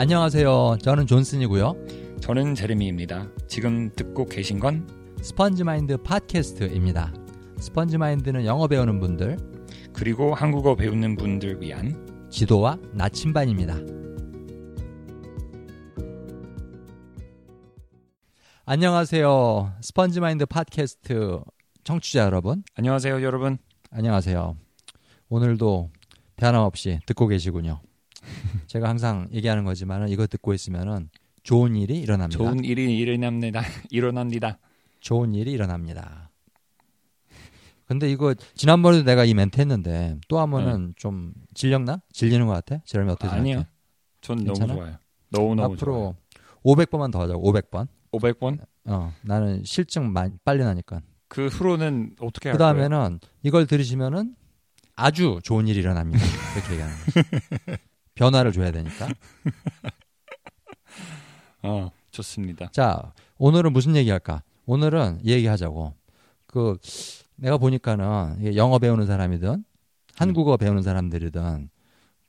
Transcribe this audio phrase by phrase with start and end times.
[0.00, 0.78] 안녕하세요.
[0.80, 1.74] 저는 존슨이고요.
[2.20, 3.32] 저는 제레미입니다.
[3.48, 4.86] 지금 듣고 계신 건
[5.20, 7.12] 스펀지 마인드 팟캐스트입니다.
[7.58, 9.36] 스펀지 마인드는 영어 배우는 분들,
[9.92, 13.74] 그리고 한국어 배우는 분들 위한 지도와 나침반입니다.
[18.66, 19.72] 안녕하세요.
[19.80, 21.40] 스펀지 마인드 팟캐스트
[21.82, 22.62] 청취자 여러분.
[22.76, 23.58] 안녕하세요, 여러분.
[23.90, 24.56] 안녕하세요.
[25.28, 25.90] 오늘도
[26.36, 27.80] 변함없이 듣고 계시군요.
[28.66, 31.10] 제가 항상 얘기하는 거지만 이거 듣고 있으면은
[31.42, 32.38] 좋은 일이 일어납니다.
[32.38, 33.62] 좋은 일이 일어납니다.
[33.90, 34.58] 일어납니다.
[35.00, 36.30] 좋은 일이 일어납니다.
[37.86, 42.02] 근데 이거 지난번에도 내가 이 멘트 했는데 또 하면은 좀 질렸나?
[42.12, 42.82] 질리는 것 같아?
[42.84, 43.50] 제롬이 어떻게 생각해?
[43.52, 43.64] 아니요.
[44.20, 44.74] 전 괜찮아?
[44.74, 44.98] 너무 좋아요.
[45.30, 46.16] 너무 너무 앞으로
[46.64, 47.50] 500번만 더 하자고.
[47.50, 47.88] 500번.
[48.12, 48.58] 500번?
[48.84, 51.00] 어, 나는 실증 많이 빨리 나니까.
[51.28, 54.34] 그 후로는 어떻게 할그 다음에는 이걸 들으시면은
[54.94, 56.18] 아주 좋은 일이 일어납니다.
[56.56, 57.82] 이렇게 얘기하는 거죠.
[58.18, 59.08] 변화를 줘야 되니까.
[61.62, 62.70] 어, 좋습니다.
[62.72, 64.42] 자, 오늘은 무슨 얘기 할까?
[64.66, 65.94] 오늘은 이 얘기 하자고.
[66.46, 66.76] 그,
[67.36, 69.64] 내가 보니까는 영어 배우는 사람이든
[70.16, 71.70] 한국어 배우는 사람들이든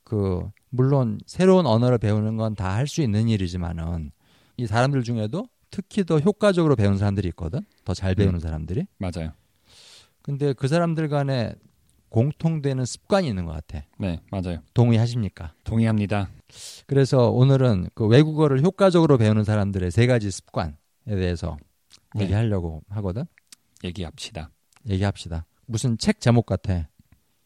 [0.04, 4.12] 그, 물론 새로운 언어를 배우는 건 다 할 수 있는 일이지만은
[4.56, 7.60] 이 사람들 중에도 특히 더 효과적으로 배우는 사람들이 있거든?
[7.84, 8.86] 더 잘 배우는 사람들이.
[8.98, 9.32] 맞아요.
[10.22, 11.54] 근데 그 사람들 간에
[12.10, 13.84] 공통되는 습관이 있는 것 같아.
[13.98, 14.58] 네, 맞아요.
[14.74, 15.54] 동의하십니까?
[15.64, 16.28] 동의합니다.
[16.86, 20.74] 그래서 오늘은 그 외국어를 효과적으로 배우는 사람들의 세 가지 습관에
[21.06, 21.56] 대해서
[22.14, 22.24] 네.
[22.24, 23.24] 얘기하려고 하거든.
[23.84, 24.50] 얘기합시다.
[24.88, 25.46] 얘기합시다.
[25.66, 26.88] 무슨 책 제목 같아.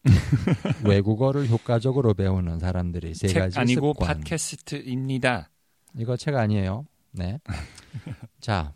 [0.85, 4.19] 외국어를 효과적으로 배우는 사람들의 세책 가지 아니고 습관.
[4.21, 5.51] 팟캐스트입니다.
[5.97, 6.87] 이거 책 아니에요.
[7.13, 7.39] 네.
[8.41, 8.73] 자,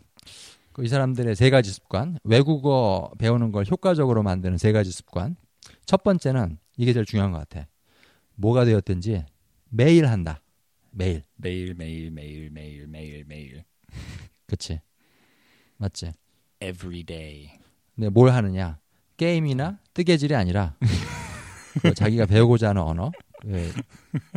[0.71, 2.17] 그 이 사람들의 세 가지 습관.
[2.23, 5.35] 외국어 배우는 걸 효과적으로 만드는 세 가지 습관.
[5.89, 7.67] 첫 번째는 이게 제일 중요한 것 같아.
[8.35, 9.25] 뭐가 되었든지
[9.69, 10.39] 매일 한다.
[10.91, 11.23] 매일.
[11.33, 13.63] 매일 매일 매일 매일 매일 매일
[14.45, 14.81] 그치?
[15.77, 16.11] 맞지?
[16.59, 17.57] every day.
[17.95, 18.79] 근데 뭘 하느냐?
[19.17, 20.77] 게임이나 뜨개질이 아니라
[21.81, 23.11] 그 자기가 배우고자 하는 언어.
[23.43, 23.71] 왜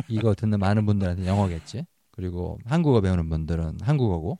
[0.07, 1.85] 이거 듣는 많은 분들한테 영어겠지.
[2.09, 4.39] 그리고 한국어 배우는 분들은 한국어고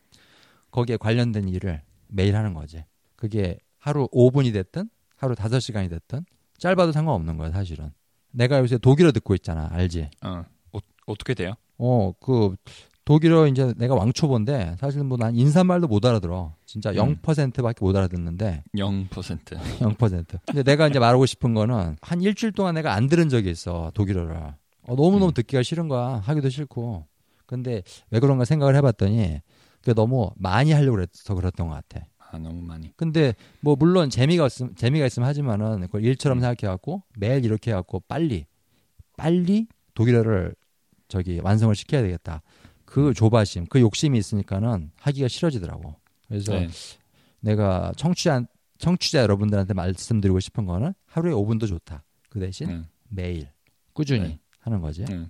[0.72, 2.84] 거기에 관련된 일을 매일 하는 거지.
[3.16, 6.26] 그게 하루 5분이 됐든 하루 5시간이 됐든
[6.64, 7.92] 짧아도 상관없는 거야, 사실은.
[8.32, 9.68] 내가 요새 독일어 듣고 있잖아.
[9.72, 10.10] 알지?
[10.24, 11.56] 어, 어 어 떻게 돼요?
[11.78, 12.56] 어, 그
[13.04, 16.56] 독일어 이제 내가 왕초보인데 사실 뭐 난 인사말도 못 알아들어.
[16.66, 17.18] 진짜 음.
[17.22, 19.10] 0%밖에 못 알아듣는데 0%.
[19.10, 20.40] 0%.
[20.48, 24.38] 근데 내가 이제 말하고 싶은 거는 한 일주일 동안 내가 안 들은 적이 있어 독일어를.
[24.38, 24.56] 어,
[24.96, 25.34] 너무 너무 음.
[25.34, 26.22] 듣기가 싫은 거야.
[26.24, 27.06] 하기도 싫고.
[27.46, 29.42] 근데 왜 그런가 생각을 해봤더니
[29.82, 32.06] 그게 너무 많이 하려고 그래서 그랬던 것 같아.
[32.34, 32.92] 아, 너무 많이.
[32.98, 36.42] 근데 뭐 물론 재미가 있으면 재미가 있으면 하지만은 그걸 일처럼 음.
[36.42, 38.48] 생각해 갖고 매일 이렇게 해 갖고 빨리
[39.16, 40.56] 빨리 독일어를
[41.08, 42.42] 저기 완성을 시켜야 되겠다.
[42.86, 45.96] 그 조바심, 그 욕심이 있으니까는 하기가 싫어지더라고.
[46.28, 46.68] 그래서 네.
[47.40, 48.46] 내가 청취자
[48.80, 52.04] 청취자 여러분들한테 말씀드리고 싶은 거는 하루에 5분도 좋다.
[52.30, 52.82] 그 대신 네.
[53.10, 53.48] 매일
[53.94, 54.40] 꾸준히 네.
[54.60, 55.06] 하는 거지.
[55.06, 55.28] 네.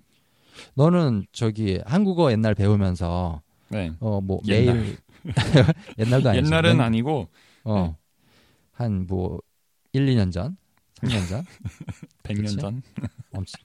[0.75, 3.91] 너는 저기 한국어 옛날 배우면서 네.
[3.99, 4.75] 어뭐 옛날.
[4.75, 4.97] 매일
[5.99, 6.45] 옛날도 아니지.
[6.45, 7.29] 옛날은 맨- 아니고
[7.65, 7.95] 어.
[8.71, 9.39] 한 뭐
[9.93, 10.57] 1, 2년 전,
[10.95, 11.45] 3년 전.
[12.23, 12.55] 100년 그치?
[12.57, 12.81] 전.
[13.31, 13.61] 엄청.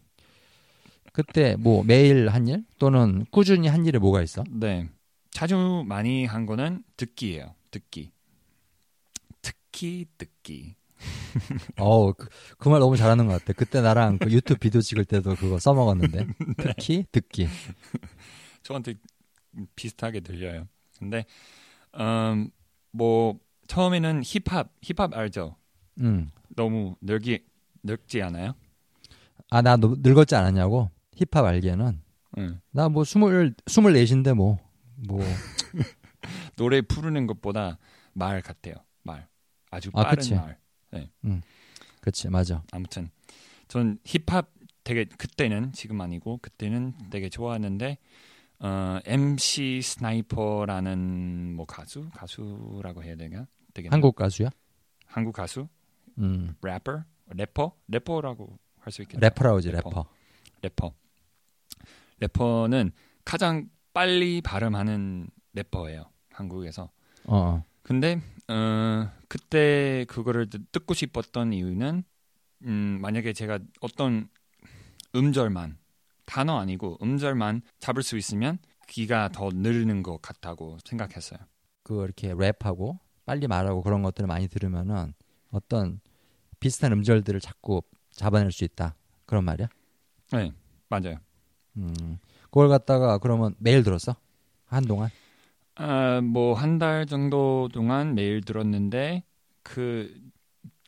[1.13, 4.45] 그때 뭐 매일 한 일 또는 꾸준히 한 일에 뭐가 있어?
[4.51, 4.89] 네.
[5.31, 7.55] 자주 많이 한 거는 듣기예요.
[7.71, 8.13] 듣기.
[9.43, 10.75] 특히 듣기.
[11.79, 12.13] 어,
[12.59, 13.53] 그말 너무 잘하는 것 같아.
[13.53, 16.27] 그때 나랑 그 유튜브 비디오 찍을 때도 그거 써먹었는데.
[16.59, 17.47] 특히 듣기.
[18.63, 18.95] 저한테
[19.77, 20.67] 비슷하게 들려요.
[20.99, 21.25] 근데
[21.99, 22.51] 음,
[22.91, 25.57] 뭐 처음에는 힙합 힙합 알죠?
[26.01, 26.31] 음.
[26.57, 27.45] 너무 늙기
[27.83, 28.55] 늙지 않아요?
[29.51, 30.91] 아, 나 너- 늙었지 않았냐고?
[31.17, 32.03] 힙합 알기에는.
[32.39, 32.61] 응.
[32.71, 34.59] 나뭐 스물, 스물 넷인데 뭐.
[34.97, 35.21] 뭐.
[36.57, 37.79] 노래 부르는 것보다
[38.13, 38.75] 말 같아요.
[39.03, 39.29] 말.
[39.71, 40.35] 아주 아, 빠른 그치.
[40.35, 40.59] 말.
[42.01, 42.63] 그치, 맞아.
[42.73, 43.11] 아무튼
[43.67, 44.51] 전 힙합
[44.83, 47.99] 되게 그때는 지금 아니고 그때는 되게 좋아하는데
[48.61, 53.47] 어, MC 스나이퍼라는 뭐 가수 가수라고 해야 되나?
[53.75, 54.51] 되게 한국 가수야?
[55.07, 55.69] 한국 가수
[56.19, 56.55] 음.
[56.63, 59.21] 래퍼 래퍼 래퍼라고 할 수 있겠다.
[59.21, 59.89] 래퍼라고지, 래퍼.
[59.91, 60.07] 래퍼.
[60.63, 60.93] 래퍼.
[62.21, 62.91] 래퍼는
[63.25, 66.11] 가장 빨리 발음하는 래퍼예요.
[66.31, 66.85] 한국에서.
[67.27, 67.65] 어, 어.
[67.83, 72.03] 근데 어 그때 그거를 듣- 듣고 싶었던 이유는
[72.65, 74.29] 음 만약에 제가 어떤
[75.15, 75.79] 음절만
[76.29, 78.59] 단어 아니고 음절만 잡을 수 있으면
[78.89, 81.39] 귀가 더 늘는 것 같다고 생각했어요.
[81.83, 85.15] 그 이렇게 랩하고 빨리 말하고 그런 것들을 많이 들으면은
[85.51, 86.01] 어떤
[86.61, 88.95] 비슷한 음절들을 자꾸 잡아낼 수 있다.
[89.27, 89.69] 그런 말이야?
[90.33, 90.53] 네,
[90.89, 91.17] 맞아요.
[91.77, 92.19] 음.
[92.45, 94.17] 그걸 갖다가 그러면 매일 들었어?
[94.67, 95.11] 한동안?
[95.77, 99.23] 아, 뭐 한 달 정도 동안 매일 들었는데
[99.63, 100.15] 그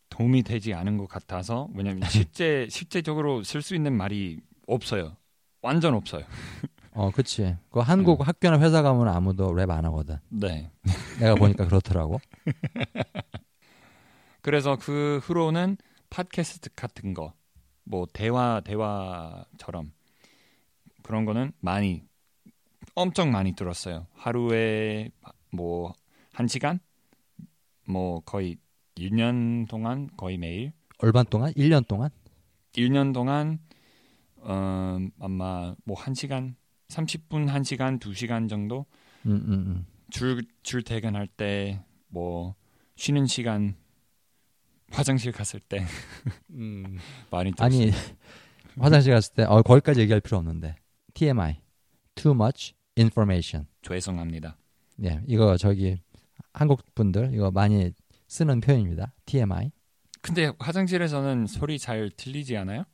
[0.08, 5.16] 도움이 되지 않은 것 같아서 왜냐면 실제 실제적으로 쓸 수 있는 말이 없어요.
[5.62, 6.24] 완전 없어요.
[6.92, 7.56] 어, 그치.
[7.70, 8.26] 그 한국 음.
[8.26, 10.18] 학교나 회사 가면 아무도 랩 안 하거든.
[10.28, 10.70] 네.
[11.20, 12.20] 내가 보니까 그렇더라고.
[14.42, 15.76] 그래서 그 후로는
[16.08, 17.34] 팟캐스트 같은 거,
[17.84, 19.92] 뭐 대화 대화처럼
[21.02, 22.02] 그런 거는 많이
[22.94, 24.06] 엄청 많이 들었어요.
[24.14, 25.10] 하루에
[25.52, 25.94] 뭐
[26.32, 26.78] 한 시간,
[27.86, 28.56] 뭐 거의
[28.96, 31.52] 1년 동안 거의 매일, 얼반 동안?
[31.52, 32.10] 1년 동안?
[32.72, 33.58] 1년 동안
[34.42, 36.56] 어, 아마 뭐 한 시간,
[36.88, 38.86] 30분, 한 시간, 두 시간 정도
[39.26, 39.86] 음, 음, 음.
[40.10, 42.54] 줄 출퇴근할 때 뭐
[42.96, 43.76] 쉬는 시간
[44.90, 45.84] 화장실 갔을 때
[47.30, 47.82] 많이 들었어요.
[47.82, 47.90] 아니,
[48.78, 50.76] 화장실 갔을 때, 어, 거기까지 얘기할 필요 없는데.
[51.14, 51.60] TMI.
[52.14, 53.66] Too much information.
[53.82, 54.56] 죄송합니다.
[54.96, 56.00] 네, 이거 저기
[56.52, 57.92] 한국 분들 이거 많이
[58.28, 59.14] 쓰는 표현입니다.
[59.26, 59.70] TMI.
[60.22, 62.84] 근데 화장실에서는 소리 잘 들리지 않아요?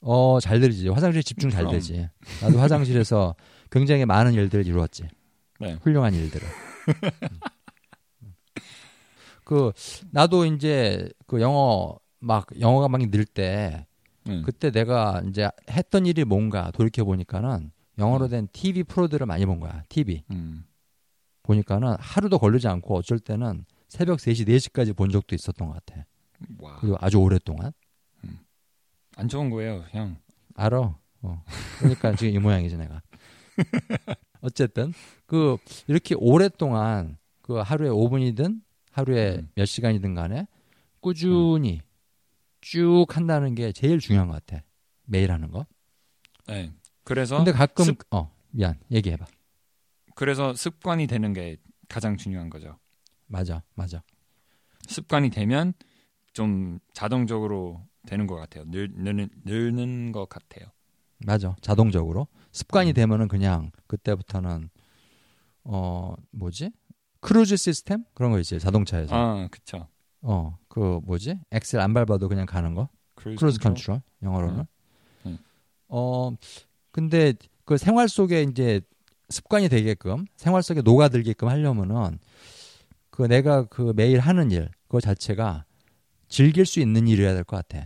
[0.00, 0.88] 어, 잘 들리지.
[0.88, 1.66] 화장실 집중 잘.
[1.68, 2.08] 되지.
[2.42, 3.34] 나도 화장실에서
[3.70, 5.08] 굉장히 많은 일들을 이루었지.
[5.60, 5.74] 네.
[5.82, 6.46] 훌륭한 일들을.
[8.22, 8.32] 음.
[9.44, 9.72] 그
[10.10, 13.86] 나도 이제 그 영어 막 영어가 막 늘때
[14.28, 14.42] 응.
[14.44, 18.30] 그때 내가 이제 했던 일이 뭔가 돌이켜 보니까는 영어로 음.
[18.30, 19.82] 된 TV 프로들을 많이 본 거야.
[19.88, 20.24] TV.
[20.30, 20.64] 음.
[21.42, 26.04] 보니까는 하루도 걸리지 않고 어쩔 때는 새벽 3시, 4시까지 본 적도 있었던 것 같아.
[26.58, 27.72] 와, 그리고 아주 오랫동안.
[29.18, 30.16] 안 좋은 거예요, 형.
[30.54, 30.96] 알아.
[31.22, 31.44] 어.
[31.80, 33.02] 그러니까 지금 이 모양이지 내가.
[34.40, 34.92] 어쨌든
[35.26, 35.56] 그
[35.88, 38.62] 이렇게 오랫동안 그 하루에 5분이든
[38.92, 39.50] 하루에 음.
[39.56, 40.46] 몇 시간이든 간에
[41.00, 41.80] 꾸준히
[42.60, 44.62] 쭉 한다는 게 제일 중요한 것 같아.
[45.04, 45.66] 매일 하는 거.
[46.46, 46.72] 네.
[47.02, 49.26] 그래서 근데 가끔 습- 어 미안 얘기해 봐.
[50.14, 51.56] 그래서 습관이 되는 게
[51.88, 52.78] 가장 중요한 거죠.
[53.26, 54.00] 맞아, 맞아.
[54.86, 55.72] 습관이 되면
[56.32, 58.64] 좀 자동적으로 되는 것 같아요.
[58.66, 60.68] 늘, 늘는, 늘는 것 같아요.
[61.26, 61.54] 맞아.
[61.60, 62.94] 자동적으로 습관이 음.
[62.94, 64.70] 되면은 그냥 그때부터는
[65.64, 66.70] 어 뭐지
[67.20, 69.88] 크루즈 시스템 그런 거 있지 자동차에서 아, 그쵸.
[70.22, 73.96] 어 그 뭐지 엑셀 안 밟아도 그냥 가는 거 cruise, cruise control?
[73.96, 74.66] control 영어로는 음.
[75.26, 75.38] 음.
[75.88, 76.30] 어
[76.92, 77.34] 근데
[77.64, 78.80] 그 생활 속에 이제
[79.28, 82.18] 습관이 되게끔 생활 속에 녹아들게끔 하려면은
[83.10, 85.64] 그 내가 그 매일 하는 일 그거 자체가
[86.28, 87.84] 즐길 수 있는 일이어야 될 것 같아.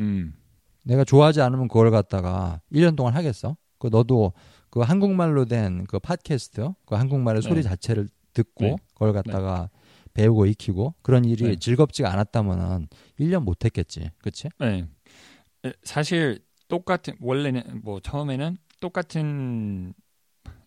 [0.00, 0.34] 음,
[0.84, 3.56] 내가 좋아하지 않으면 그걸 갖다가 1년 동안 하겠어?
[3.78, 4.32] 그 너도
[4.70, 7.48] 그 한국말로 된 그 팟캐스트, 그 한국말의 네.
[7.48, 8.76] 소리 자체를 듣고 네.
[8.94, 9.68] 그걸 갖다가
[10.14, 11.56] 배우고 익히고 그런 일이 네.
[11.56, 12.88] 즐겁지가 않았다면은
[13.18, 14.10] 1년 못 했겠지.
[14.18, 14.48] 그치?
[14.58, 14.86] 네.
[15.64, 19.92] 에, 사실 똑같은 원래는 뭐 처음에는 똑같은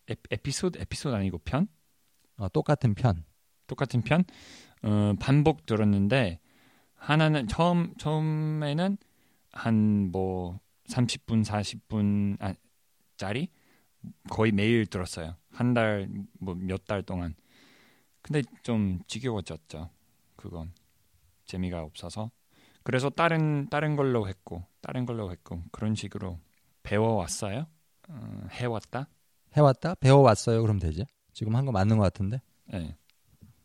[0.09, 1.67] 에, 에피소드 에피소드 아니고 편
[2.37, 3.23] 어, 똑같은 편.
[3.67, 4.23] 똑같은 편
[4.83, 6.39] 어, 반복 들었는데
[7.03, 8.97] 하나는 처음 처음에는
[9.51, 10.59] 한 뭐
[10.89, 12.53] 30분 40분 아,
[13.17, 13.49] 짜리
[14.29, 15.35] 거의 매일 들었어요.
[15.51, 16.07] 한 달
[16.39, 17.35] 뭐 몇 달 동안.
[18.21, 19.89] 근데 좀 지겨워졌죠.
[20.35, 20.71] 그건
[21.45, 22.31] 재미가 없어서.
[22.83, 26.39] 그래서 다른 다른 걸로 했고 다른 걸로 했고 그런 식으로
[26.83, 27.67] 배워왔어요.
[28.09, 29.07] 어, 해왔다.
[29.55, 29.95] 해왔다?
[29.95, 30.61] 배워왔어요.
[30.61, 31.05] 그럼 되지.
[31.33, 32.41] 지금 한 거 맞는 것 같은데?
[32.65, 32.97] 네.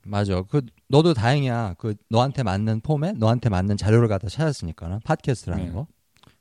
[0.08, 0.42] 맞아.
[0.42, 1.74] 그 너도 다행이야.
[1.78, 5.72] 그 너한테 맞는 포맷, 너한테 맞는 자료를 갖다 찾았으니까는 팟캐스트라는 네.
[5.72, 5.86] 거.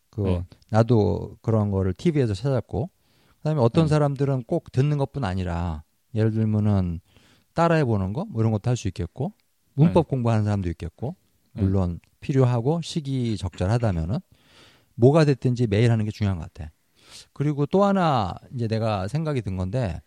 [0.09, 0.45] 그 네.
[0.69, 2.89] 나도 그런 거를 TV에서 찾았고.
[3.37, 3.89] 그다음에 어떤 네.
[3.89, 5.83] 사람들은 꼭 듣는 것뿐 아니라
[6.15, 6.99] 예를 들면은
[7.53, 9.33] 따라해 보는 거 뭐 이런 것도 할 수 있겠고.
[9.73, 11.15] 문법 공부하는 사람도 있겠고.
[11.53, 11.61] 네.
[11.61, 14.19] 물론 필요하고 시기 적절하다면은
[14.95, 16.71] 뭐가 됐든지 매일 하는 게 중요한 것 같아.
[17.33, 20.01] 그리고 또 하나 이제 내가 생각이 든 건데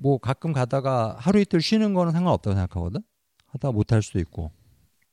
[0.00, 3.02] 뭐 가끔 가다가 하루 이틀 쉬는 거는 상관없다고 생각하거든.
[3.46, 4.52] 하다가 못할 수도 있고.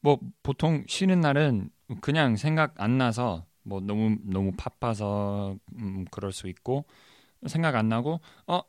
[0.02, 1.70] 뭐 보통 쉬는 날은
[2.02, 6.86] 그냥 생각 안 나서 뭐 너무 너무 바빠서 음, 그럴 수 있고
[7.48, 8.62] 생각 안 나고 어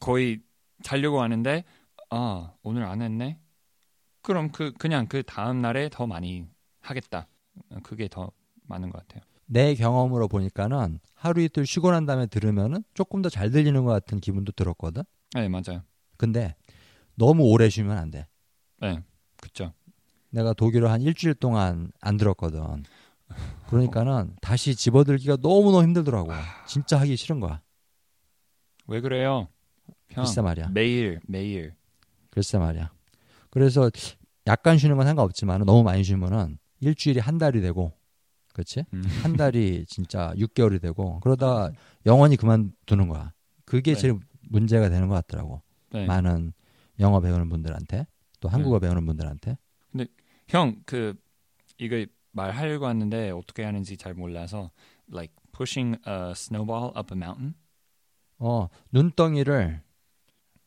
[0.00, 0.40] 거의
[0.82, 1.64] 자려고 하는데
[2.10, 3.38] 아 오늘 안 했네
[4.22, 6.46] 그럼 그 그냥 그 다음 날에 더 많이
[6.82, 7.28] 하겠다
[7.82, 8.30] 그게 더
[8.66, 13.50] 많은 것 같아요 내 경험으로 보니까는 하루 이틀 쉬고 난 다음에 들으면은 조금 더 잘
[13.50, 15.02] 들리는 것 같은 기분도 들었거든.
[15.34, 15.82] 네 맞아요
[16.16, 16.54] 근데
[17.16, 18.26] 너무 오래 쉬면 안 돼.
[18.80, 19.00] 네
[19.40, 19.72] 그쵸
[20.30, 22.84] 내가 독일어 한 일주일 동안 안 들었거든.
[23.68, 26.30] 그러니까는 다시 집어들기가 너무너무 힘들더라고.
[26.66, 27.60] 진짜 하기 싫은 거야.
[28.86, 29.48] 왜 그래요
[30.10, 30.68] 형 글쎄 말이야.
[30.68, 31.74] 매일 매일
[32.30, 32.92] 글쎄 말이야.
[33.50, 33.90] 그래서
[34.46, 37.92] 약간 쉬는 건 상관없지만 너무 많이 쉬면은 일주일이 한 달이 되고
[38.52, 38.84] 그렇지?
[38.92, 39.02] 음.
[39.22, 41.70] 한 달이 진짜 6개월이 되고 그러다
[42.06, 43.32] 영원히 그만두는 거야.
[43.64, 44.00] 그게 네.
[44.00, 45.62] 제일 문제가 되는 것 같더라고.
[45.90, 46.06] 네.
[46.06, 46.52] 많은
[47.00, 48.06] 영어 배우는 분들한테
[48.40, 48.86] 또 한국어 네.
[48.86, 49.58] 배우는 분들한테.
[50.48, 51.14] 형, 그
[51.78, 54.70] 이거 말하려고 하는데 어떻게 하는지 잘 몰라서
[55.10, 57.54] like pushing a snowball up a mountain
[58.38, 59.82] 어, 눈덩이를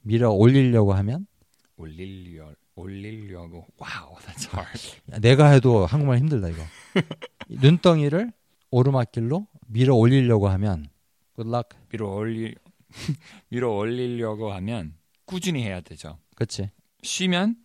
[0.01, 1.27] 밀어 올리려고 하면
[1.75, 5.01] 올리려 올리려고 wow that's hard.
[5.11, 6.61] 야, 내가 해도 한국말 힘들다 이거.
[7.49, 8.31] 이 눈덩이를
[8.71, 10.87] 오르막길로 밀어 올리려고 하면
[11.35, 11.77] good luck.
[11.89, 12.55] 밀어 올리
[13.49, 16.17] 밀어 올리려고 하면 꾸준히 해야 되죠.
[16.35, 16.71] 그렇지.
[17.03, 17.55] 쉬면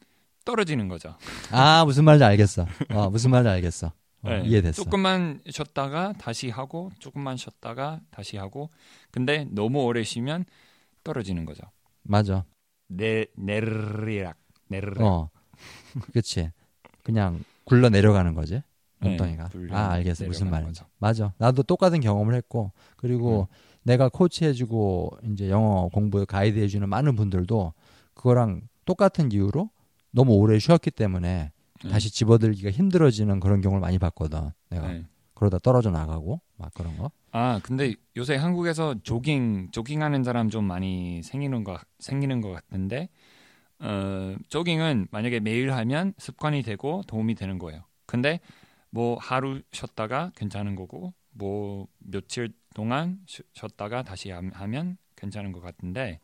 [0.44, 1.16] 떨어지는 거죠.
[1.50, 2.66] 아, 무슨 말인지 알겠어.
[2.90, 3.92] 어, 무슨 말인지 알겠어.
[4.22, 4.42] 어, 네.
[4.44, 4.82] 이해됐어.
[4.82, 8.70] 조금만 쉬었다가 다시 하고 조금만 쉬었다가 다시 하고
[9.10, 10.44] 근데 너무 오래 쉬면
[11.02, 11.62] 떨어지는 거죠.
[12.02, 12.44] 맞아.
[12.86, 14.36] 내 내리락
[14.68, 15.30] 내리락 어.
[16.12, 16.50] 그렇지.
[17.02, 18.62] 그냥 굴러 내려가는 거지.
[19.00, 19.48] 네, 눈덩이가.
[19.48, 20.24] 굴러 아, 알겠어.
[20.24, 20.82] 무슨 말인지.
[20.98, 21.32] 맞아.
[21.38, 23.56] 나도 똑같은 경험을 했고 그리고 음.
[23.84, 27.72] 내가 코치해주고 이제 영어 공부 가이드 해주는 많은 분들도
[28.14, 29.70] 그거랑 똑같은 이유로
[30.10, 31.52] 너무 오래 쉬었기 때문에
[31.84, 31.90] 네.
[31.90, 34.50] 다시 집어들기가 힘들어지는 그런 경우를 많이 봤거든.
[34.70, 35.04] 내가 네.
[35.34, 37.10] 그러다 떨어져 나가고 막 그런 거.
[37.32, 43.08] 아 근데 요새 한국에서 조깅 조깅하는 사람 좀 많이 생기는 거 생기는 것 같은데
[43.80, 47.82] 어 조깅은 만약에 매일 하면 습관이 되고 도움이 되는 거예요.
[48.06, 48.38] 근데
[48.90, 55.60] 뭐 하루 쉬었다가 괜찮은 거고 뭐 며칠 동안 쉬- 쉬었다가 다시 함- 하면 괜찮은 것
[55.60, 56.20] 같은데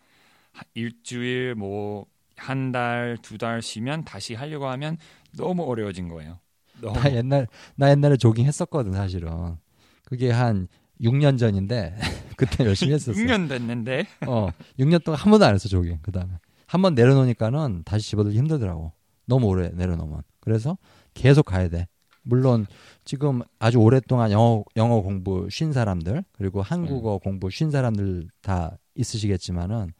[0.53, 2.07] 하- 일주일 뭐
[2.41, 4.97] 한 달 두 달 쉬면 다시 하려고 하면
[5.37, 6.39] 너무 어려워진 거예요.
[6.81, 9.57] 너무 나 옛날 나 옛날에 조깅 했었거든 사실은.
[10.05, 10.69] 그게 한
[11.01, 11.97] 6년 전인데
[12.37, 13.19] 그때 열심히 했었어.
[13.19, 15.99] 6년 됐는데 어, 6년 동안 한 번도 안 했어 조깅.
[16.03, 16.35] 그다음에
[16.67, 18.93] 한 번 내려놓으니까는 다시 집어들기 힘들더라고.
[19.27, 20.23] 너무 오래 내려놓으면.
[20.41, 20.79] 그래서
[21.15, 21.89] 계속 가야 돼.
[22.29, 22.67] 물론
[23.05, 29.93] 지금 아주 오랫동안 영어 영어 공부 쉰 사람들 그리고 한국어 공부 쉰 사람들 다 있으시겠지만은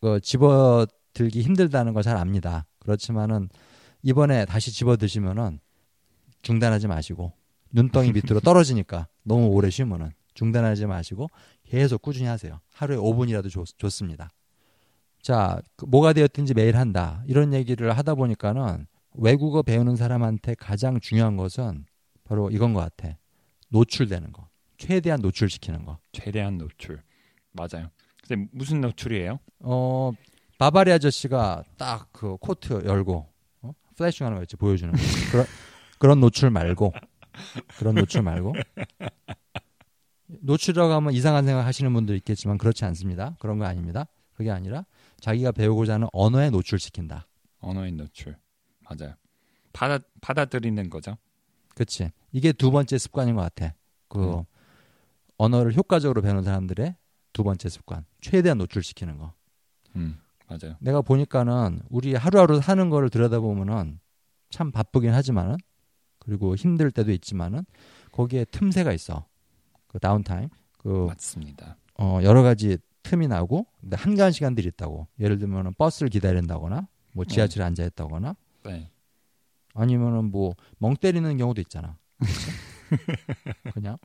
[0.00, 2.66] 그 집어 들기 힘들다는 거잘 압니다.
[2.78, 3.50] 그렇지만은
[4.02, 5.60] 이번에 다시 집어 드시면은
[6.40, 7.32] 중단하지 마시고
[7.72, 11.28] 눈덩이 밑으로 떨어지니까 너무 오래 쉬면은 중단하지 마시고
[11.64, 12.60] 계속 꾸준히 하세요.
[12.72, 14.30] 하루에 5분이라도 좋, 좋습니다.
[15.20, 17.22] 자, 그 뭐가 되었든지 매일 한다.
[17.26, 21.84] 이런 얘기를 하다 보니까는 외국어 배우는 사람한테 가장 중요한 것은
[22.24, 23.16] 바로 이건 것 같아.
[23.68, 24.48] 노출되는 거.
[24.78, 25.98] 최대한 노출시키는 거.
[26.12, 27.02] 최대한 노출
[27.52, 27.90] 맞아요.
[28.26, 29.38] 근데 무슨 노출이에요?
[29.60, 30.12] 어,
[30.58, 33.26] 바바리 아저씨가 딱 그 코트 열고
[33.62, 33.72] 어?
[33.96, 34.98] flashing 하는 거 있지 보여주는 거.
[35.30, 35.46] 그런
[35.98, 36.92] 그런 노출 말고
[37.78, 38.54] 그런 노출 말고
[40.26, 43.36] 노출이라고 하면 이상한 생각 하시는 분들 있겠지만 그렇지 않습니다.
[43.40, 44.06] 그런 거 아닙니다.
[44.34, 44.84] 그게 아니라
[45.20, 47.26] 자기가 배우고자 하는 언어에 노출시킨다.
[47.60, 48.36] 언어의 노출
[48.90, 49.14] 맞아요.
[49.72, 51.16] 받아 받아들이는 거죠.
[51.74, 52.10] 그치.
[52.32, 53.74] 이게 두 번째 습관인 것 같아.
[54.08, 54.44] 그 음.
[55.38, 56.96] 언어를 효과적으로 배우는 사람들의
[57.32, 58.04] 두 번째 습관.
[58.20, 59.32] 최대한 노출시키는 거.
[59.96, 60.18] 음
[60.48, 60.76] 맞아요.
[60.80, 64.00] 내가 보니까는 우리 하루하루 사는 거를 들여다보면은
[64.50, 65.56] 참 바쁘긴 하지만은
[66.18, 67.64] 그리고 힘들 때도 있지만은
[68.12, 69.26] 거기에 틈새가 있어.
[69.86, 70.48] 그 다운타임.
[70.78, 71.76] 그 맞습니다.
[71.98, 75.06] 어, 여러 가지 틈이 나고 근데 한가한 시간들이 있다고.
[75.20, 78.90] 예를 들면은 버스를 기다린다거나 뭐 지하철에 앉아 있다거나 네.
[79.74, 81.96] 아니면은 뭐 멍 때리는 경우도 있잖아.
[83.74, 83.98] 그냥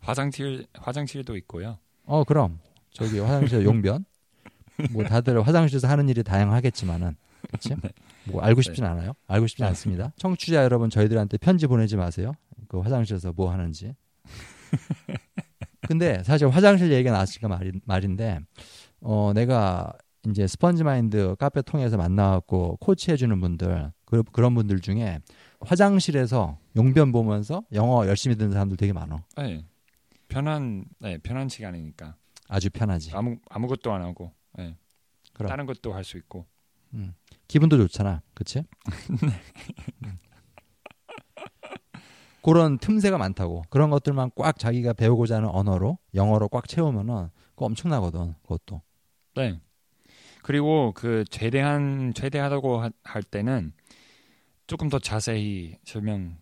[0.00, 1.78] 화장실 화장실도 있고요.
[2.04, 2.60] 어 그럼
[2.90, 4.04] 저기 화장실 용변
[4.90, 7.16] 뭐 다들 화장실에서 하는 일이 다양하겠지만은
[7.48, 7.90] 그렇지 네.
[8.24, 9.68] 뭐 알고 싶진 않아요 알고 싶진 네.
[9.68, 12.32] 않습니다 청취자 여러분 저희들한테 편지 보내지 마세요
[12.68, 13.94] 그 화장실에서 뭐 하는지
[15.86, 18.40] 근데 사실 화장실 얘기가 나왔으니까 말인, 말인데
[19.00, 19.92] 어 내가
[20.28, 25.20] 이제 스펀지 마인드 카페 통해서 만나갖고 코치해주는 분들 그, 그런 분들 중에
[25.60, 29.64] 화장실에서 용변 보면서 영어 열심히 듣는 사람들 되게 많어 네.
[30.28, 32.16] 편한 네 편한 시간이니까
[32.48, 34.76] 아주 편하지 아무 아무것도 안 하고 네.
[35.32, 35.48] 그럼.
[35.48, 36.46] 다른 것도 할 수 있고
[36.94, 37.12] 음.
[37.48, 38.22] 기분도 좋잖아.
[38.34, 38.62] 그치?
[39.22, 39.32] 네.
[40.04, 40.18] 음.
[42.42, 43.62] 그런 틈새가 많다고.
[43.70, 48.34] 그런 것들만 꽉 자기가 배우고자 하는 언어로, 영어로 꽉 채우면은 그거 엄청나거든.
[48.42, 48.82] 그것도.
[49.34, 49.58] 네.
[50.48, 53.72] 그리고 그 최대한 최대하다고 하- 할 때는
[54.66, 56.34] 조금 더 자세히 설명해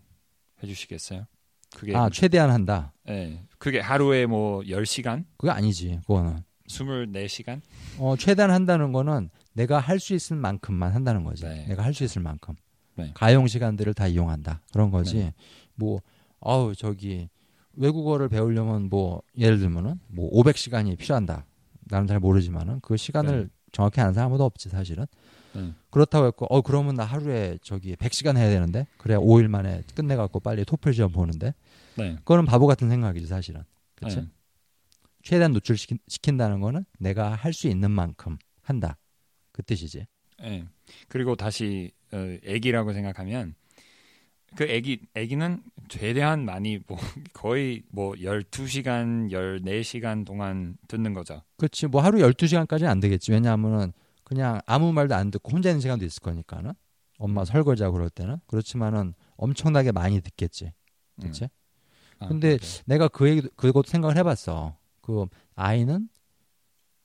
[0.65, 1.25] 주시겠어요?
[1.73, 2.91] 그게 아, 최대한 한다.
[3.05, 3.45] 네.
[3.57, 6.01] 그게 하루에 뭐 10시간, 그게 아니지.
[6.05, 6.43] 그거는.
[6.67, 7.61] 24시간?
[7.97, 11.45] 어, 최대한 한다는 거는 내가 할 수 있을 만큼만 한다는 거지.
[11.45, 11.65] 네.
[11.67, 12.55] 내가 할 수 있을 만큼.
[12.95, 13.11] 네.
[13.13, 14.59] 가용 시간들을 다 이용한다.
[14.73, 15.15] 그런 거지.
[15.15, 15.33] 네.
[15.75, 16.01] 뭐,
[16.41, 17.29] 어우, 저기,
[17.75, 21.45] 외국어를 배우려면 뭐, 예를 들면은 뭐 500시간이 필요한다.
[21.85, 23.49] 나는 잘 모르지만은 그 시간을 네.
[23.73, 25.05] 정확히 아는 사람 아무도 없지, 사실은.
[25.53, 25.73] 네.
[25.89, 30.39] 그렇다고 했고 어 그러면 나 하루에 저기 100시간 해야 되는데 그래야 5일 만에 끝내 갖고
[30.39, 31.53] 빨리 토플 시험 보는데
[31.95, 32.15] 네.
[32.15, 33.61] 그거는 바보 같은 생각이지 사실은.
[33.95, 34.15] 그렇지?
[34.17, 34.27] 네.
[35.21, 38.97] 최대한 노출시킨다는 거는 내가 할 수 있는 만큼 한다.
[39.51, 40.07] 그 뜻이지.
[40.41, 40.65] 네.
[41.07, 43.53] 그리고 다시 어, 애기라고 생각하면
[44.55, 46.97] 그 애기 애기는 최대한 많이 뭐
[47.33, 51.41] 거의 뭐 12시간, 14시간 동안 듣는 거죠.
[51.57, 51.87] 그렇지.
[51.87, 53.31] 뭐 하루 12시간까지는 안 되겠지.
[53.31, 53.93] 왜냐하면은
[54.23, 56.73] 그냥 아무 말도 안 듣고 혼자 있는 시간도 있을 거니까는.
[57.19, 58.37] 엄마 설거지하고 그럴 때는.
[58.47, 60.73] 그렇지만은 엄청나게 많이 듣겠지.
[61.19, 61.43] 그렇지?
[61.43, 61.49] 음.
[62.19, 62.83] 아, 근데 그렇죠.
[62.85, 64.77] 내가 그 얘기 그것도 생각을 해 봤어.
[65.01, 66.09] 그 아이는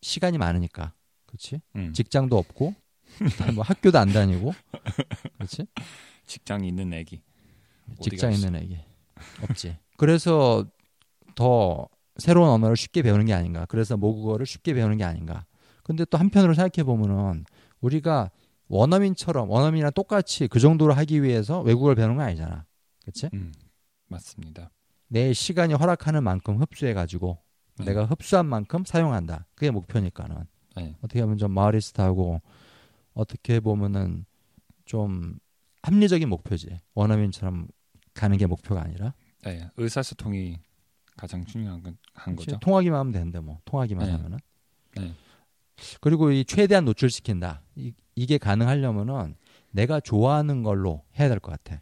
[0.01, 0.95] 시간이 많으니까.
[1.27, 1.61] 그렇지?
[1.77, 1.93] 음.
[1.93, 2.75] 직장도 없고
[3.55, 4.53] 뭐 학교도 안 다니고.
[5.35, 5.67] 그렇지?
[6.27, 7.23] 직장 있는 애기.
[8.01, 8.33] 직장?
[8.33, 8.79] 있는 애기
[9.43, 9.77] 없지.
[9.97, 10.65] 그래서
[11.35, 13.67] 더 새로운 언어를 쉽게 배우는 게 아닌가.
[13.67, 15.47] 그래서 모국어를 쉽게 배우는 게 아닌가.
[15.83, 17.45] 근데 또 한편으로 생각해 보면은
[17.81, 18.31] 우리가
[18.69, 22.67] 원어민처럼 원어민이랑 똑같이 그 정도로 하기 위해서 외국어를 배우는 건 아니잖아.
[23.03, 23.31] 그렇지?
[23.33, 23.53] 음.
[24.09, 24.71] 맞습니다.
[25.09, 27.39] 내 시간이 허락하는 만큼 흡수해 가지고
[27.79, 27.87] 네.
[27.87, 29.47] 내가 흡수한 만큼 사용한다.
[29.55, 30.45] 그게 목표니까는.
[30.77, 30.97] 네.
[31.01, 32.41] 어떻게 보면 좀 마리스트하고
[33.15, 34.27] 어떻게 보면은
[34.85, 35.39] 좀
[35.83, 36.79] 합리적인 목표지.
[36.95, 37.69] 원어민처럼
[38.19, 39.71] 가는 게 목표가 아니라 네.
[39.77, 40.59] 의사소통이
[41.17, 42.37] 가장 중요한 건- 한?
[42.37, 42.59] 거죠.
[42.59, 44.13] 통하기만 하면 되는데 뭐 통하기만 네.
[44.13, 44.39] 하면은
[44.97, 45.15] 네.
[46.01, 49.37] 그리고 이 최대한 노출시킨다 이, 이게 가능하려면은
[49.71, 51.81] 내가 좋아하는 걸로 해야 될 것 같아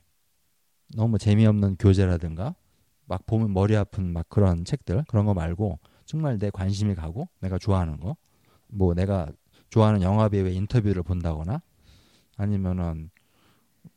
[0.94, 2.54] 너무 재미없는 교재라든가
[3.06, 7.58] 막 보면 머리 아픈 막 그런 책들 그런 거 말고 정말 내 관심이 가고 내가
[7.58, 8.16] 좋아하는 거
[8.68, 9.28] 뭐 내가
[9.70, 11.62] 좋아하는 영화 배우의 인터뷰를 본다거나
[12.36, 13.10] 아니면은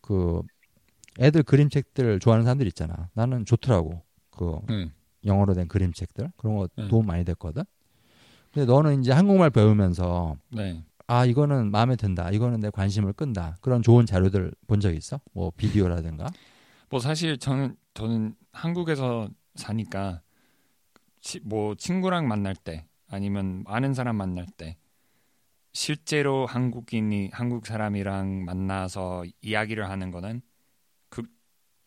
[0.01, 0.41] 그
[1.19, 4.89] 애들 그림책들 좋아하는 사람들 있잖아 나는 좋더라고 그 네.
[5.25, 6.88] 영어로 된 그림책들 그런 거 네.
[6.88, 7.63] 도움 많이 됐거든.
[8.53, 10.83] 근데 너는 이제 한국말 배우면서 네.
[11.07, 15.19] 아 이거는 마음에 든다, 이거는 내 관심을 끈다 그런 좋은 자료들 본 적 있어?
[15.33, 16.27] 뭐 비디오라든가?
[16.89, 20.21] 뭐 사실 저는 저는 한국에서 사니까
[21.21, 24.77] 치- 뭐 친구랑 만날 때 아니면 아는 사람 만날 때
[25.74, 30.49] 실제로 한국인이 한국 사람이랑 만나서 이야기를 하는 거는 그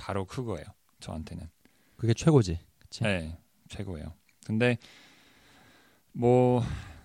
[0.03, 0.65] 바로 그거예요.
[0.99, 1.49] 저한테는.
[1.97, 2.59] 그게 최고지.
[2.81, 3.05] 그치?
[3.05, 3.39] 네,
[3.69, 4.13] 최고예요.
[4.45, 4.77] 근데
[6.11, 6.61] 뭐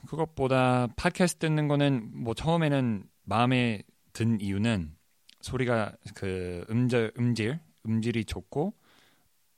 [0.08, 3.84] 그것보다 팟캐스트 듣는 거는 뭐 처음에는 마음에
[4.14, 4.96] 든 이유는
[5.42, 8.74] 소리가 그 음질 음질 음질이 좋고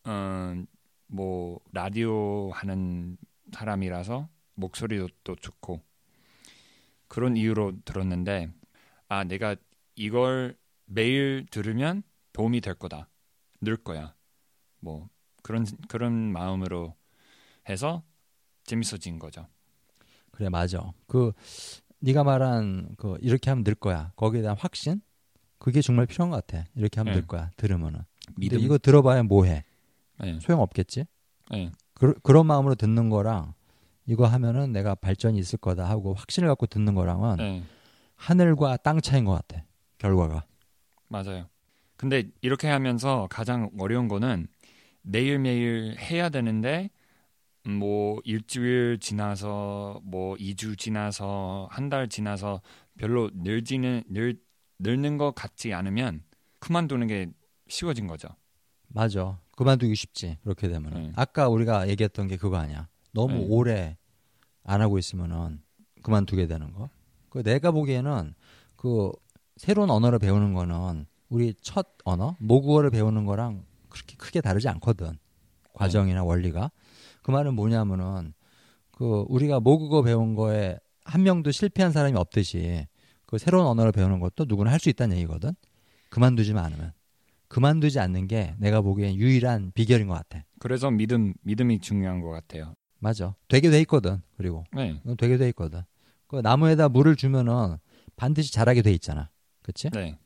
[0.03, 3.17] 어뭐 라디오 하는
[3.53, 5.81] 사람이라서 목소리도 또 좋고
[7.07, 8.49] 그런 이유로 들었는데
[9.07, 9.55] 아 내가
[9.95, 13.07] 이걸 매일 들으면 도움이 될 거다
[13.61, 14.15] 늘 거야
[14.79, 15.09] 뭐
[15.43, 16.95] 그런 그런 마음으로
[17.67, 18.03] 해서
[18.63, 19.47] 재밌어진 거죠.
[20.31, 20.91] 그래 맞아.
[21.07, 21.31] 그
[21.99, 24.11] 네가 말한 그 이렇게 하면 늘 거야.
[24.15, 25.01] 거기에 대한 확신
[25.57, 26.65] 그게 정말 필요한 것 같아.
[26.75, 27.19] 이렇게 하면 네.
[27.19, 27.51] 늘 거야.
[27.57, 28.01] 들으면은.
[28.25, 28.59] 근데 믿음.
[28.59, 29.65] 이거 들어봐야 뭐해?
[30.21, 31.05] 네, 소용 없겠지.
[31.51, 33.53] 네, 그, 그런 마음으로 듣는 거랑
[34.05, 37.63] 이거 하면은 내가 발전이 있을 거다 하고 확신을 갖고 듣는 거랑은 네,
[38.15, 39.65] 하늘과 땅 차이인 것 같아.
[39.97, 40.45] 결과가.
[41.07, 41.49] 맞아요.
[41.99, 44.47] 근데 이렇게 하면서 가장 어려운 거는
[45.01, 46.89] 매일 매일 해야 되는데
[47.67, 52.61] 뭐 일주일 지나서 뭐 2주 지나서 한 달 지나서
[52.97, 54.39] 별로 늘지는 늘
[54.79, 56.23] 늘는 것 같지 않으면
[56.59, 57.27] 그만두는 게
[57.67, 58.29] 쉬워진 거죠.
[58.87, 59.37] 맞아.
[59.57, 60.37] 그만두기 쉽지.
[60.43, 60.95] 그렇게 되면.
[60.95, 61.11] 은 네.
[61.17, 62.87] 아까 우리가 얘기했던 게 그거 아니야.
[63.11, 63.45] 너무 네.
[63.49, 63.97] 오래
[64.63, 65.61] 안 하고 있으면은
[66.01, 66.89] 그만두게 되는 거.
[67.29, 68.35] 그 내가 보기에는
[68.77, 69.11] 그
[69.57, 75.17] 새로운 언어를 배우는 거는 우리 첫 언어, 모국어를 배우는 거랑 그렇게 크게 다르지 않거든.
[75.73, 76.71] 과정이나 원리가.
[77.21, 78.33] 그 말은 뭐냐면은
[78.91, 82.87] 그 우리가 모국어 배운 거에 한 명도 실패한 사람이 없듯이
[83.25, 85.51] 그 새로운 언어를 배우는 것도 누구나 할 수 있다는 얘기거든.
[86.09, 86.93] 그만두지만 않으면.
[87.47, 90.43] 그만두지 않는 게 내가 보기엔 유일한 비결인 것 같아.
[90.59, 92.73] 그래서 믿음 믿음이 중요한 것 같아요.
[92.99, 93.35] 맞아.
[93.47, 94.21] 되게 돼 있거든.
[94.37, 95.81] 그리고 네, 그건 되게 돼 있거든.
[96.27, 97.77] 그 나무에다 물을 주면은
[98.15, 99.29] 반드시 자라게 돼 있잖아.
[99.63, 99.89] 그치?
[99.91, 100.17] 네,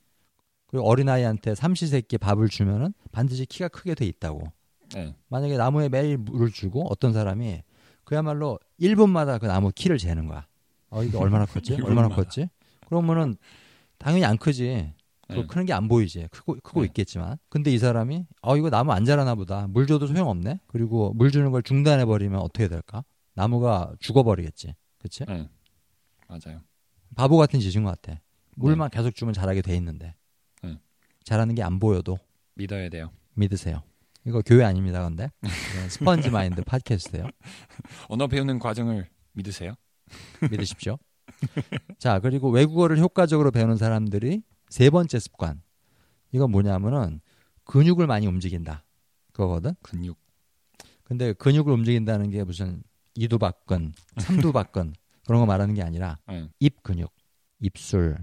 [0.73, 4.51] 그리고 어린아이한테 삼시세끼 밥을 주면은 반드시 키가 크게 돼 있다고.
[4.95, 7.61] 네, 만약에 나무에 매일 물을 주고 어떤 사람이
[8.03, 10.47] 그야말로 1분마다 그 나무 키를 재는 거야.
[10.89, 11.75] 어, 이게 얼마나 컸지?
[11.83, 12.15] 얼마나 1분마다.
[12.15, 12.49] 컸지?
[12.87, 13.35] 그러면은
[13.99, 14.93] 당연히 안 크지.
[15.27, 15.45] 그 네.
[15.45, 16.27] 크는 게 안 보이지.
[16.31, 16.87] 크고 크고 네.
[16.87, 17.37] 있겠지만.
[17.49, 19.67] 근데 이 사람이 어 이거 나무 안 자라나 보다.
[19.67, 20.59] 물 줘도 소용없네.
[20.65, 23.03] 그리고 물 주는 걸 중단해 버리면 어떻게 될까?
[23.35, 24.73] 나무가 죽어 버리겠지.
[24.97, 25.47] 그치 네,
[26.27, 26.61] 맞아요.
[27.15, 28.19] 바보 같은 짓인 것 같아.
[28.55, 30.15] 물만 계속 주면 자라게 돼 있는데.
[31.23, 31.29] 네.
[31.29, 32.19] 자라는 게 안 보여도
[32.55, 33.11] 믿어야 돼요.
[33.35, 33.81] 믿으세요.
[34.25, 35.29] 이거 교회 아닙니다, 근데.
[35.89, 37.27] 스펀지 마인드 팟캐스트예요.
[38.09, 39.73] 언어 배우는 과정을 믿으세요?
[40.51, 40.97] 믿으십시오.
[41.97, 45.61] 자, 그리고 외국어를 효과적으로 배우는 사람들이 세 번째 습관.
[46.31, 47.21] 이건 뭐냐면은
[47.65, 48.85] 근육을 많이 움직인다.
[49.33, 49.73] 그거거든.
[49.81, 50.17] 근육.
[51.03, 52.83] 근데 근육을 움직인다는 게 무슨
[53.15, 54.93] 이두박근, 삼두박근
[55.25, 56.47] 그런 거 말하는 게 아니라 네.
[56.59, 57.11] 입 근육,
[57.59, 58.17] 입술,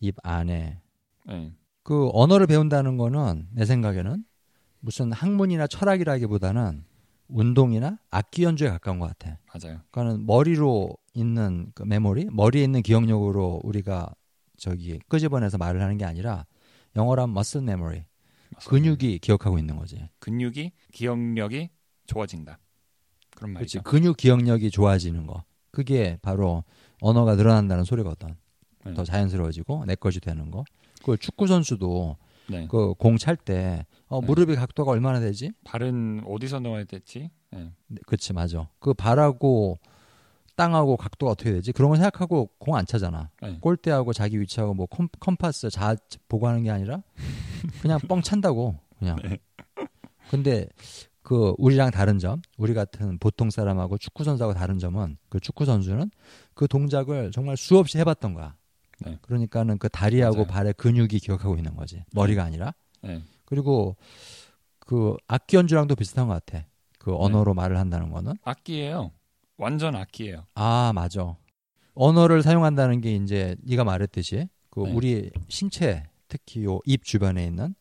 [0.00, 0.80] 입 안에
[1.26, 1.52] 네.
[1.84, 4.24] 그 언어를 배운다는 거는 내 생각에는
[4.80, 6.84] 무슨 학문이나 철학이라기보다는
[7.28, 9.38] 운동이나 악기 연주에 가까운 것 같아.
[9.52, 9.80] 맞아요.
[9.90, 14.12] 그거는 머리로 있는 그 메모리, 머리에 있는 기억력으로 우리가
[14.56, 16.46] 저기 끄집어내서 말을 하는 게 아니라
[16.96, 18.04] 영어로 하면 muscle memory.
[18.66, 20.08] 근육이 기억하고 있는 거지.
[20.20, 21.70] 근육이 기억력이
[22.06, 22.58] 좋아진다.
[23.36, 23.78] 그런 그렇지.
[23.78, 23.82] 말이죠.
[23.82, 25.44] 근육 기억력이 좋아지는 거.
[25.70, 26.64] 그게 바로
[27.00, 28.36] 언어가 늘어난다는 소리거든.
[28.84, 28.94] 네.
[28.94, 30.64] 더 자연스러워지고 내 것이 되는 거.
[31.04, 32.16] 그 축구 선수도
[32.48, 32.66] 네.
[32.68, 34.26] 그공 찰 때 어, 네.
[34.26, 35.52] 무릎의 각도가 얼마나 되지?
[35.64, 37.30] 발은 어디서 넣어야 됐지?
[37.50, 37.72] 네.
[37.86, 38.68] 네, 그렇지 맞아.
[38.78, 39.78] 그 발하고
[40.56, 41.72] 땅하고 각도가 어떻게 되지?
[41.72, 43.30] 그런 거 생각하고 공 안 차잖아.
[43.42, 43.58] 네.
[43.60, 45.96] 골대하고 자기 위치하고 뭐 컴, 컴파스 자
[46.28, 47.02] 보고 하는 게 아니라
[47.82, 49.16] 그냥 뻥 찬다고 그냥.
[49.22, 49.38] 네.
[50.30, 50.68] 근데
[51.22, 56.10] 그 우리랑 다른 점, 우리 같은 보통 사람하고 축구 선수하고 다른 점은 그 축구 선수는
[56.54, 58.54] 그 동작을 정말 수없이 해봤던 거야.
[59.06, 59.18] 네.
[59.22, 60.46] 그러니까는 그 다리하고 맞아요.
[60.46, 62.04] 발의 근육이 기억하고 있는 거지.
[62.12, 62.74] 머리가 아니라.
[63.02, 63.22] 네.
[63.44, 63.96] 그리고
[64.78, 66.58] 그 악기 연주랑도 비슷한 것 같아.
[66.58, 66.66] 네.
[66.98, 68.34] 그 언어로 말을 한다는 거는.
[68.44, 69.10] 악기예요.
[69.56, 70.46] 완전 악기예요.
[70.54, 71.36] 아 맞아.
[71.94, 74.92] 언어를 사용한다는 게 이제 네가 말했듯이 그 네.
[74.92, 77.74] 우리 신체 특히 요 입 주변에 있는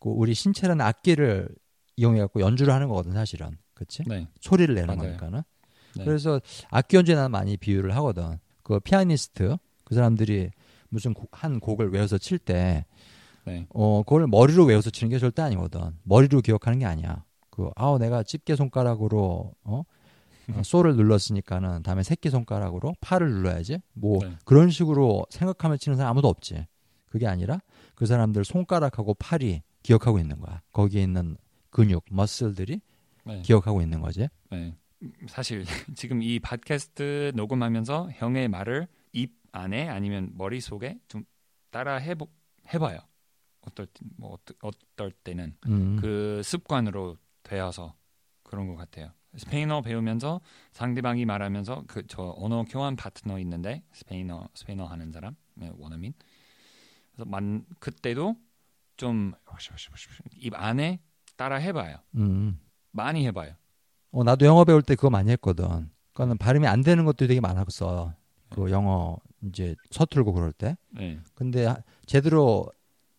[0.00, 1.48] 그 우리 신체라는 악기를
[1.96, 3.58] 이용해 갖고 연주를 하는 거거든 사실은.
[3.74, 4.04] 그렇지?
[4.06, 4.26] 네.
[4.40, 5.08] 소리를 내는 맞아요.
[5.10, 5.42] 거니까는.
[5.96, 6.04] 네.
[6.04, 8.38] 그래서 악기 연주에 나는 많이 비유를 하거든.
[8.62, 10.50] 그 피아니스트 그 사람들이
[10.88, 12.84] 무슨 곡- 한 곡을 외워서 칠 때
[13.44, 13.66] 네.
[13.70, 15.80] 어, 그걸 머리로 외워서 치는 게 절대 아니거든.
[16.02, 17.24] 머리로 기억하는 게 아니야.
[17.50, 19.82] 그, 아우, 내가 집게 손가락으로, 어,
[20.50, 23.78] 어, 소를 눌렀으니까는 다음에 새끼 손가락으로 파를 눌러야지.
[23.94, 24.32] 뭐, 네.
[24.44, 26.66] 그런 식으로 생각하며 치는 사람 아무도 없지.
[27.06, 27.58] 그게 아니라
[27.94, 30.60] 그 사람들 손가락하고 팔이 기억하고 있는 거야.
[30.72, 31.36] 거기에 있는
[31.70, 32.80] 근육, 머슬들이
[33.24, 33.42] 네.
[33.42, 34.28] 기억하고 있는 거지.
[34.50, 34.74] 네.
[35.26, 35.64] 사실
[35.96, 38.97] 지금 이 팟캐스트 녹음하면서 형의 말을 입
[39.52, 41.24] 안에 아니면 머릿 속에 좀
[41.70, 42.28] 따라 해보
[42.74, 42.98] 해봐요.
[43.62, 45.96] 어떨 때, 뭐 어떠, 어떨 때는 음.
[46.00, 47.94] 그 습관으로 되어서
[48.42, 49.10] 그런 것 같아요.
[49.36, 50.40] 스페인어 배우면서
[50.72, 56.14] 상대방이 말하면서 그 저 언어 교환 파트너 있는데 스페인어 스페인어 하는 사람 네, 원어민.
[57.12, 58.36] 그래서 만 그때도
[58.96, 59.32] 좀
[60.36, 61.00] 입 안에
[61.36, 61.98] 따라 해봐요.
[62.16, 62.58] 음.
[62.90, 63.54] 많이 해봐요.
[64.10, 65.90] 어, 나도 영어 배울 때 그거 많이 했거든.
[66.12, 68.14] 그거는 발음이 안 되는 것도 되게 많았어.
[68.50, 70.76] 그 영어 이제 서툴고 그럴 때.
[70.90, 71.20] 네.
[71.34, 72.66] 근데 하- 제대로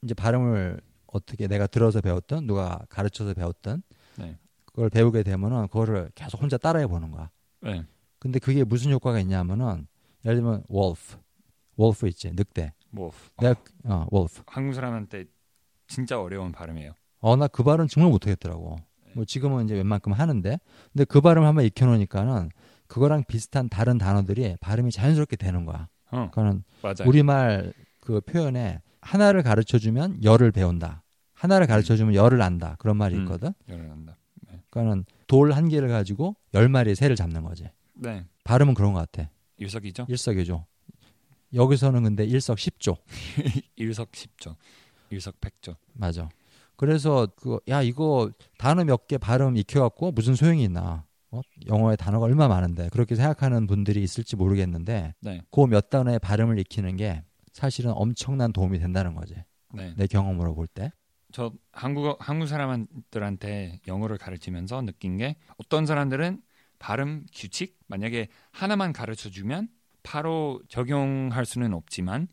[0.04, 3.84] 이제 발음을 어떻게 내가 들어서 배웠던 누가 가르쳐서 배웠던
[4.18, 4.38] 네.
[4.66, 7.30] 그걸 배우게 되면은 그거를 계속 혼자 따라해 보는 거야.
[7.62, 7.84] 네.
[8.20, 9.88] 근데 그게 무슨 효과가 있냐면은
[10.26, 11.18] 예를 들면 wolf,
[11.80, 12.74] wolf 있지 늑대.
[12.92, 13.56] 뭐 내가
[13.86, 14.42] 어 wolf.
[14.48, 15.26] 한국 사람한테
[15.88, 16.94] 진짜 어려운 발음이에요.
[17.22, 18.78] 어 나 그 발음 정말 못하겠더라고.
[19.16, 20.60] 뭐 지금은 이제 웬만큼 하는데
[20.94, 22.50] 근데 그 발음 한번 익혀놓으니까는
[22.88, 25.88] 그거랑 비슷한 다른 단어들이 발음이 자연스럽게 되는 거야.
[26.12, 26.64] 어, 그거는.
[27.06, 31.04] 우리말 그 표현에 하나를 가르쳐 주면 열을 배운다.
[31.34, 32.76] 하나를 가르쳐 주면 열을 안다.
[32.80, 33.22] 그런 말이 음.
[33.24, 33.54] 있거든.
[33.70, 34.18] 열난다.
[34.70, 37.70] 그러니까는 돌 한 개를 가지고 열 마리의 새를 잡는 거지.
[37.94, 38.26] 네.
[38.44, 39.30] 발음은 그런 것 같아.
[39.58, 40.06] 일석이조.
[40.10, 40.66] 일석이조.
[41.54, 42.98] 여기서는 근데 일석 십조.
[43.76, 44.56] 일석 십조.
[45.10, 45.76] 일석 백조.
[45.94, 46.30] 맞아.
[46.76, 51.06] 그래서 그 야 이거 단어 몇 개 발음 익혀갖고 무슨 소용이 있나?
[51.32, 51.42] 어?
[51.68, 55.42] 영어에 단어가 얼마 많은데 그렇게 생각하는 분들이 있을지 모르겠는데 네.
[55.52, 59.36] 그몇 단어의 발음을 익히는 게 사실은 엄청난 도움이 된다는 거지.
[59.74, 59.94] 네.
[59.98, 60.92] 내 경험으로 볼 때.
[61.32, 66.42] 저 한국어 한국 사람들한테 영어를 가르치면서 느낀 게 어떤 사람들은
[66.80, 69.68] 발음 규칙 만약에 하나만 가르쳐 주면
[70.02, 72.28] 바로 적용할 수는 없지만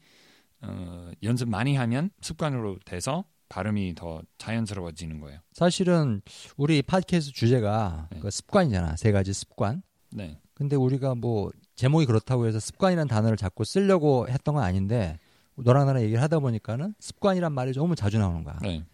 [0.62, 5.40] 어, 연습 많이 하면 습관으로 돼서 발음이 더 자연스러워지는 거예요.
[5.52, 6.22] 사실은
[6.56, 8.20] 우리 팟캐스트 주제가 네.
[8.20, 8.96] 그 습관이잖아.
[8.96, 9.82] 세 가지 습관.
[10.11, 10.38] 네.
[10.54, 15.18] 근데 우리가 뭐 제목이 그렇다고 해서 습관이라는 단어를 자꾸 쓰려고 했던 건 아닌데
[15.56, 18.59] 너랑 나랑 얘기를 하다 보니까는 습관이란 말이 너무 자주 나오는 거야.
[18.62, 18.85] 네.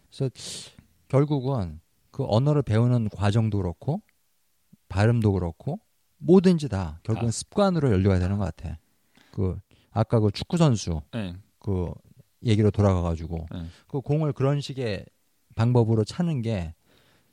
[1.07, 1.79] 결국은
[2.11, 4.01] 그 언어를 배우는 과정도 그렇고
[4.87, 5.79] 발음도 그렇고
[6.17, 7.31] 뭐든지 다 결국은 다.
[7.31, 8.77] 습관으로 연료가 되는 것 같아.
[9.31, 9.59] 그
[9.91, 11.35] 아까 그 축구 선수 네.
[11.59, 11.91] 그
[12.45, 13.65] 얘기로 돌아가 가지고 네.
[13.87, 15.05] 그 공을 그런 식의
[15.55, 16.73] 방법으로 차는 게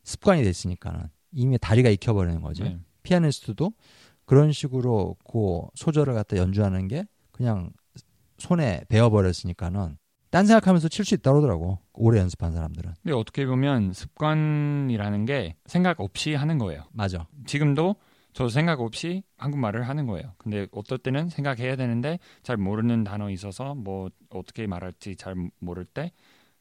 [0.05, 2.63] 습관이 됐으니까는 이미 다리가 익혀버리는 거지.
[2.63, 2.79] 네.
[3.03, 3.73] 피아니스트도
[4.25, 7.73] 그런 식으로 그 소절을 갖다 연주하는 게 그냥
[8.39, 9.97] 손에 배워버렸으니까는
[10.31, 11.79] 딴 생각하면서 칠 수 있다 그러더라고.
[11.93, 12.95] 오래 연습한 사람들은.
[13.03, 16.85] 근데 어떻게 보면 습관이라는 게 생각 없이 하는 거예요.
[16.93, 17.27] 맞아.
[17.47, 17.97] 지금도
[18.33, 20.33] 저 생각 없이 한국말을 하는 거예요.
[20.39, 26.13] 근데 어떨 때는 생각해야 되는데 잘 모르는 단어 있어서 뭐 어떻게 말할지 잘 모를 때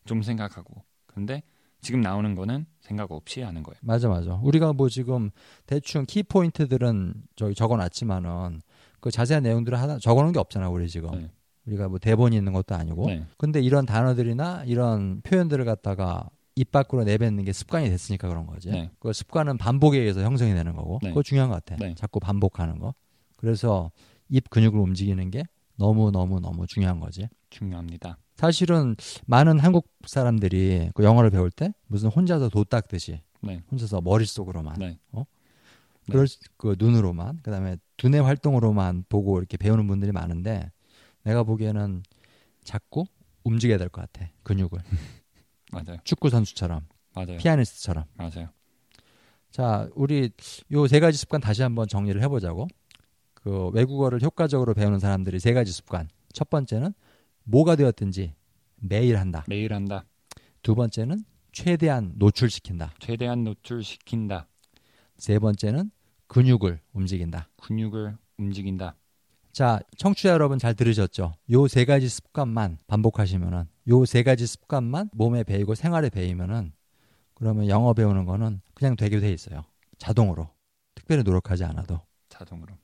[0.05, 0.84] 좀 생각하고.
[1.05, 1.43] 근데
[1.82, 3.77] 지금 나오는 거는 생각 없이 하는 거예요.
[3.82, 4.39] 맞아 맞아.
[4.41, 5.29] 우리가 뭐 지금
[5.67, 8.63] 대충 키 포인트들은 저기 적어 놨지만은
[8.99, 11.12] 그 자세한 내용들을 하나 적어 놓은 게 없잖아 우리 지금.
[11.12, 11.32] 네.
[11.67, 13.05] 우리가 뭐 대본이 있는 것도 아니고.
[13.05, 13.23] 네.
[13.38, 16.27] 근데 이런 단어들이나 이런 표현들을 갖다가
[16.59, 18.69] 입 밖으로 내뱉는 게 습관이 됐으니까 그런 거지.
[18.69, 18.91] 네.
[18.99, 20.99] 그 습관은 반복에 의해서 형성이 되는 거고.
[21.01, 21.09] 네.
[21.09, 21.77] 그거 중요한 것 같아.
[21.81, 21.95] 네.
[21.95, 22.93] 자꾸 반복하는 거.
[23.37, 23.91] 그래서
[24.27, 25.43] 입 근육을 움직이는 게
[25.77, 27.29] 너무 너무 너무 중요한 거지.
[27.49, 28.17] 중요합니다.
[28.35, 33.61] 사실은 많은 한국 사람들이 그 영어를 배울 때 무슨 혼자서 도 닦듯이 네.
[33.71, 34.99] 혼자서 머릿속으로만 네.
[35.13, 35.19] 어?
[36.07, 36.11] 네.
[36.11, 40.71] 그럴 수- 그 눈으로만 그다음에 두뇌 활동으로만 보고 이렇게 배우는 분들이 많은데
[41.23, 42.03] 내가 보기에는
[42.65, 43.05] 자꾸
[43.45, 44.79] 움직여야 될 것 같아 근육을
[45.71, 45.97] 맞아요.
[46.03, 47.38] 축구 선수처럼 맞아요.
[47.38, 48.49] 피아니스트처럼 맞아요.
[49.51, 50.32] 자 우리
[50.71, 52.67] 요 세 가지 습관 다시 한번 정리를 해보자고
[53.34, 56.93] 그 외국어를 효과적으로 배우는 사람들이 세 가지 습관 첫 번째는
[57.43, 58.34] 뭐가 되었든지
[58.75, 60.05] 매일 한다 매일 한다.
[60.62, 64.47] 두 번째는 최대한 노출시킨다 최대한 노출시킨다.
[65.17, 65.89] 세 번째는
[66.27, 68.95] 근육을 움직인다 근육을 움직인다.
[69.51, 71.33] 자, 청취자 여러분 잘 들으셨죠?
[71.51, 76.71] 요 세 가지 습관만 반복하시면은 요 세 가지 습관만 몸에 배이고 생활에 배이면은
[77.33, 79.63] 그러면 영어 배우는 거는 그냥 되게 돼 있어요.
[79.97, 80.49] 자동으로.
[80.95, 82.01] 특별히 노력하지 않아도.
[82.29, 82.75] 자동으로.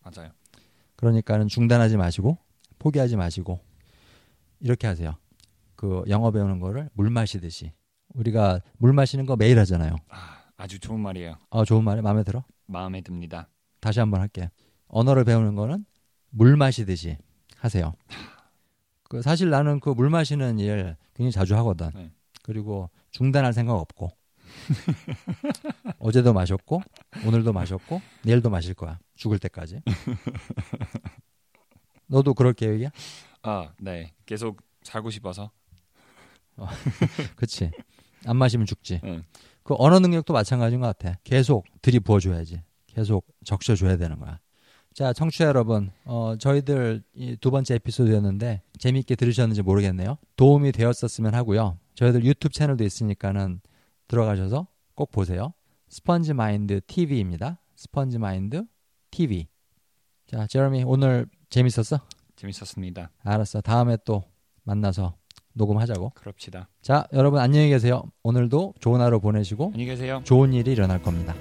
[0.00, 0.30] 맞아요.
[0.96, 2.38] 그러니까는 중단하지 마시고
[2.78, 3.60] 포기하지 마시고
[4.60, 5.16] 이렇게 하세요.
[5.74, 7.72] 그 영어 배우는 거를 물 마시듯이.
[8.14, 9.96] 우리가 물 마시는 거 매일 하잖아요.
[10.08, 11.36] 아, 아주 좋은 말이에요.
[11.50, 12.44] 아, 좋은 말이 마음에 들어?
[12.66, 13.48] 마음에 듭니다.
[13.80, 14.50] 다시 한번 할게.
[14.88, 15.84] 언어를 배우는 거는
[16.34, 17.16] 물 마시듯이
[17.58, 17.94] 하세요.
[19.04, 21.90] 그 사실 나는 그 물 마시는 일 굉장히 자주 하거든.
[21.94, 22.10] 네.
[22.42, 24.10] 그리고 중단할 생각 없고.
[25.98, 26.82] 어제도 마셨고
[27.26, 28.98] 오늘도 마셨고 내일도 마실 거야.
[29.14, 29.80] 죽을 때까지.
[32.06, 32.90] 너도 그럴 계획이야?
[33.42, 34.12] 아, 네.
[34.26, 35.50] 계속 살고 싶어서.
[37.36, 37.70] 그치.
[38.26, 39.00] 안 마시면 죽지.
[39.04, 39.22] 응.
[39.62, 41.18] 그 언어 능력도 마찬가지인 것 같아.
[41.24, 42.62] 계속 들이부어줘야지.
[42.86, 44.38] 계속 적셔줘야 되는 거야.
[44.94, 50.18] 자, 청취자 여러분, 어, 저희들 이두 번째 에피소드였는데 재미있게 들으셨는지 모르겠네요.
[50.36, 51.78] 도움이 되었었으면 하고요.
[51.94, 53.60] 저희들 유튜브 채널도 있으니까는
[54.08, 55.54] 들어가셔서 꼭 보세요.
[55.88, 57.58] 스펀지 마인드 TV입니다.
[57.76, 58.64] 스펀지 마인드
[59.10, 59.46] TV.
[60.26, 62.00] 자, 제러미 오늘 재밌었어?
[62.36, 63.10] 재밌었습니다.
[63.22, 63.60] 알았어.
[63.60, 64.22] 다음에 또
[64.64, 65.14] 만나서
[65.54, 66.10] 녹음하자고.
[66.14, 66.68] 그럽시다.
[66.82, 68.02] 자, 여러분 안녕히 계세요.
[68.22, 70.20] 오늘도 좋은 하루 보내시고 안녕히 계세요.
[70.24, 71.34] 좋은 일이 일어날 겁니다.